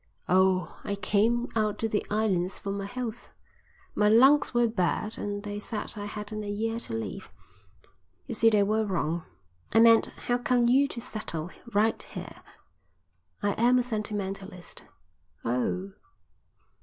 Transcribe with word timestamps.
"Oh, 0.27 0.79
I 0.83 0.95
came 0.95 1.47
out 1.55 1.77
to 1.77 1.87
the 1.87 2.03
islands 2.09 2.57
for 2.57 2.71
my 2.71 2.87
health. 2.87 3.29
My 3.93 4.09
lungs 4.09 4.51
were 4.51 4.67
bad 4.67 5.15
and 5.19 5.43
they 5.43 5.59
said 5.59 5.93
I 5.95 6.05
hadn't 6.05 6.43
a 6.43 6.49
year 6.49 6.79
to 6.79 6.93
live. 6.95 7.29
You 8.25 8.33
see 8.33 8.49
they 8.49 8.63
were 8.63 8.83
wrong." 8.83 9.25
"I 9.71 9.79
meant, 9.79 10.07
how 10.07 10.39
come 10.39 10.67
you 10.67 10.87
to 10.87 10.99
settle 10.99 11.49
down 11.49 11.57
right 11.75 12.01
here?" 12.01 12.41
"I 13.43 13.51
am 13.61 13.77
a 13.77 13.83
sentimentalist." 13.83 14.85
"Oh!" 15.45 15.93